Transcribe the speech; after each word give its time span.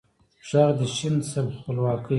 ږغ 0.47 0.69
د 0.77 0.79
ې 0.85 0.87
شین 0.95 1.15
شه 1.29 1.41
خپلواکۍ 1.57 2.09